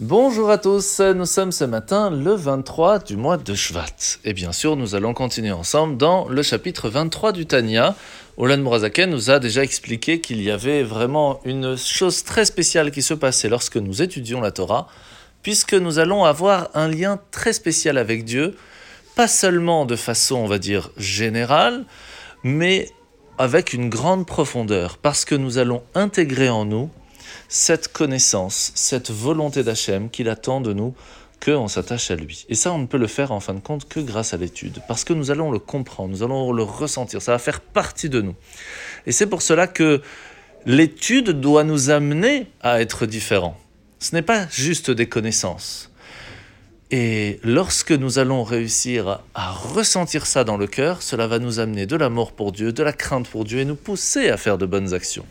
[0.00, 4.16] Bonjour à tous, nous sommes ce matin le 23 du mois de Shvat.
[4.24, 7.94] Et bien sûr, nous allons continuer ensemble dans le chapitre 23 du Tanya.
[8.38, 13.02] Olan Mourazaken nous a déjà expliqué qu'il y avait vraiment une chose très spéciale qui
[13.02, 14.88] se passait lorsque nous étudions la Torah,
[15.42, 18.56] puisque nous allons avoir un lien très spécial avec Dieu,
[19.16, 21.84] pas seulement de façon, on va dire, générale,
[22.42, 22.88] mais
[23.36, 26.88] avec une grande profondeur, parce que nous allons intégrer en nous
[27.48, 30.94] cette connaissance, cette volonté d'Hachem qu'il attend de nous
[31.44, 32.44] qu'on s'attache à lui.
[32.48, 34.80] Et ça, on ne peut le faire en fin de compte que grâce à l'étude,
[34.86, 38.20] parce que nous allons le comprendre, nous allons le ressentir, ça va faire partie de
[38.20, 38.34] nous.
[39.06, 40.02] Et c'est pour cela que
[40.66, 43.56] l'étude doit nous amener à être différents.
[43.98, 45.90] Ce n'est pas juste des connaissances.
[46.90, 51.86] Et lorsque nous allons réussir à ressentir ça dans le cœur, cela va nous amener
[51.86, 54.66] de l'amour pour Dieu, de la crainte pour Dieu et nous pousser à faire de
[54.66, 55.26] bonnes actions.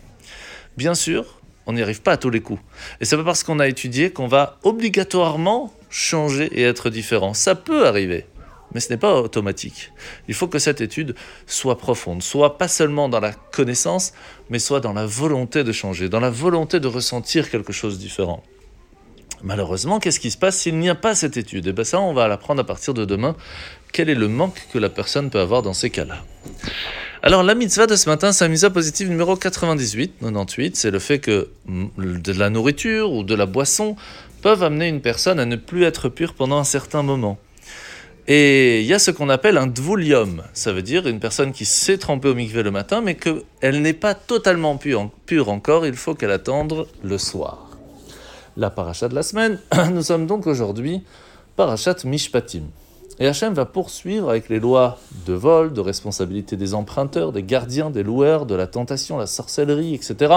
[0.77, 2.61] Bien sûr, on n'y arrive pas à tous les coups.
[2.99, 7.33] Et c'est pas parce qu'on a étudié qu'on va obligatoirement changer et être différent.
[7.33, 8.25] Ça peut arriver,
[8.73, 9.91] mais ce n'est pas automatique.
[10.27, 11.15] Il faut que cette étude
[11.47, 14.13] soit profonde, soit pas seulement dans la connaissance,
[14.49, 18.03] mais soit dans la volonté de changer, dans la volonté de ressentir quelque chose de
[18.03, 18.43] différent.
[19.41, 21.65] Malheureusement, qu'est-ce qui se passe s'il n'y a pas cette étude?
[21.65, 23.35] Et eh bien ça, on va l'apprendre à partir de demain.
[23.93, 26.23] Quel est le manque que la personne peut avoir dans ces cas-là?
[27.21, 30.99] Alors la mitzvah de ce matin, c'est la mitzvah positive numéro 98, 98, c'est le
[30.99, 33.97] fait que de la nourriture ou de la boisson
[34.41, 37.37] peuvent amener une personne à ne plus être pure pendant un certain moment.
[38.27, 41.65] Et il y a ce qu'on appelle un dvulium, ça veut dire une personne qui
[41.65, 45.95] s'est trempée au mikveh le matin, mais qu'elle n'est pas totalement pure, pure encore, il
[45.95, 47.69] faut qu'elle attende le soir.
[48.55, 49.59] La paracha de la semaine,
[49.91, 51.01] nous sommes donc aujourd'hui
[51.57, 52.63] parachat Mishpatim.
[53.19, 57.89] Et Hachem va poursuivre avec les lois de vol, de responsabilité des emprunteurs, des gardiens,
[57.89, 60.33] des loueurs, de la tentation, la sorcellerie, etc.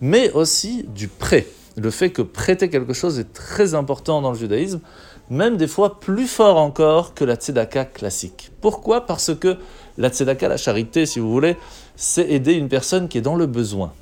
[0.00, 1.46] Mais aussi du prêt.
[1.76, 4.80] Le fait que prêter quelque chose est très important dans le judaïsme,
[5.28, 8.50] même des fois plus fort encore que la tzedaka classique.
[8.62, 9.04] Pourquoi?
[9.04, 9.58] Parce que
[9.98, 11.58] la tzedaka, la charité, si vous voulez,
[11.96, 13.92] c'est aider une personne qui est dans le besoin.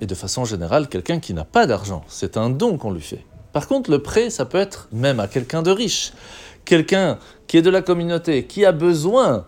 [0.00, 2.04] Et de façon générale, quelqu'un qui n'a pas d'argent.
[2.08, 3.24] C'est un don qu'on lui fait.
[3.52, 6.12] Par contre, le prêt, ça peut être même à quelqu'un de riche
[6.66, 9.46] quelqu'un qui est de la communauté, qui a besoin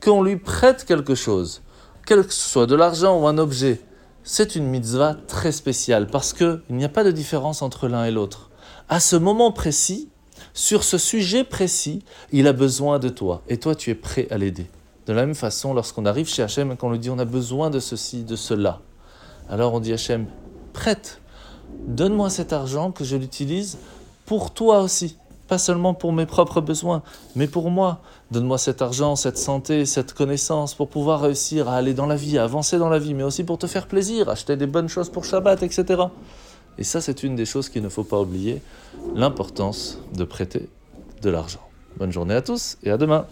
[0.00, 1.62] qu'on lui prête quelque chose,
[2.06, 3.80] quel que ce soit de l'argent ou un objet,
[4.22, 8.10] c'est une mitzvah très spéciale parce qu'il n'y a pas de différence entre l'un et
[8.10, 8.50] l'autre.
[8.88, 10.08] À ce moment précis,
[10.54, 14.38] sur ce sujet précis, il a besoin de toi et toi tu es prêt à
[14.38, 14.66] l'aider.
[15.06, 17.70] De la même façon, lorsqu'on arrive chez Hachem et qu'on lui dit on a besoin
[17.70, 18.80] de ceci, de cela,
[19.48, 20.26] alors on dit Hachem,
[20.74, 21.22] prête,
[21.86, 23.78] donne-moi cet argent que je l'utilise
[24.26, 25.16] pour toi aussi
[25.48, 27.02] pas seulement pour mes propres besoins,
[27.34, 28.00] mais pour moi.
[28.30, 32.36] Donne-moi cet argent, cette santé, cette connaissance pour pouvoir réussir à aller dans la vie,
[32.36, 35.08] à avancer dans la vie, mais aussi pour te faire plaisir, acheter des bonnes choses
[35.08, 36.02] pour Shabbat, etc.
[36.76, 38.60] Et ça, c'est une des choses qu'il ne faut pas oublier,
[39.14, 40.68] l'importance de prêter
[41.22, 41.66] de l'argent.
[41.96, 43.26] Bonne journée à tous et à demain.